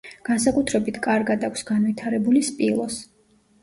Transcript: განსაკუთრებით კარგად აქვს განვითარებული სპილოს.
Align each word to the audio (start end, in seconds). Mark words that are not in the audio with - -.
განსაკუთრებით 0.29 0.97
კარგად 1.09 1.47
აქვს 1.51 1.67
განვითარებული 1.71 2.47
სპილოს. 2.53 3.03